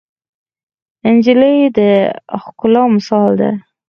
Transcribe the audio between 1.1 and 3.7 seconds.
نجلۍ د ښکلا مثال ده.